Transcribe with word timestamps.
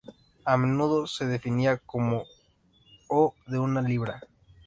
A 0.45 0.57
menudo 0.57 1.05
se 1.05 1.27
definía 1.27 1.77
como 1.77 2.25
ó 3.07 3.35
de 3.45 3.59
una 3.59 3.83
libra. 3.83 4.19